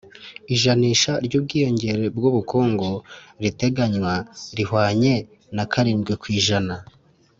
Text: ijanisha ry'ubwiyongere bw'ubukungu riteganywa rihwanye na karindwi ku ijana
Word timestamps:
ijanisha 0.53 1.11
ry'ubwiyongere 1.25 2.05
bw'ubukungu 2.15 2.91
riteganywa 3.43 4.13
rihwanye 4.57 5.13
na 5.55 5.63
karindwi 5.71 6.13
ku 6.23 6.27
ijana 6.39 6.75